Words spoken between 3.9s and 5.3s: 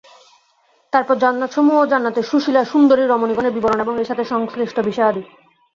এর সাথে সংশ্লিষ্ট বিষয়াদি।